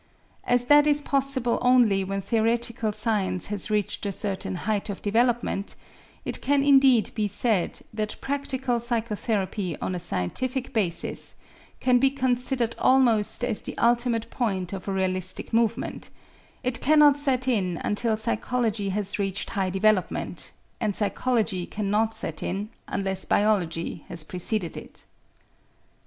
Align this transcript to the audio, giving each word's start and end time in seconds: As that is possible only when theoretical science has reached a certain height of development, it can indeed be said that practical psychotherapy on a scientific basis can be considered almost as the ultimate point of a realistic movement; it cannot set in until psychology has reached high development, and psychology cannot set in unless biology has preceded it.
As 0.45 0.65
that 0.65 0.87
is 0.87 0.99
possible 0.99 1.59
only 1.61 2.03
when 2.03 2.21
theoretical 2.23 2.91
science 2.91 3.45
has 3.53 3.69
reached 3.69 4.03
a 4.07 4.11
certain 4.11 4.55
height 4.55 4.89
of 4.89 5.03
development, 5.03 5.75
it 6.25 6.41
can 6.41 6.63
indeed 6.63 7.11
be 7.13 7.27
said 7.27 7.81
that 7.93 8.19
practical 8.19 8.79
psychotherapy 8.79 9.77
on 9.79 9.93
a 9.93 9.99
scientific 9.99 10.73
basis 10.73 11.35
can 11.79 11.99
be 11.99 12.09
considered 12.09 12.75
almost 12.79 13.43
as 13.43 13.61
the 13.61 13.77
ultimate 13.77 14.27
point 14.31 14.73
of 14.73 14.87
a 14.87 14.91
realistic 14.91 15.53
movement; 15.53 16.09
it 16.63 16.81
cannot 16.81 17.15
set 17.15 17.47
in 17.47 17.79
until 17.83 18.17
psychology 18.17 18.89
has 18.89 19.19
reached 19.19 19.51
high 19.51 19.69
development, 19.69 20.51
and 20.79 20.95
psychology 20.95 21.67
cannot 21.67 22.15
set 22.15 22.41
in 22.41 22.69
unless 22.87 23.23
biology 23.23 24.03
has 24.09 24.23
preceded 24.23 24.75
it. 24.75 25.05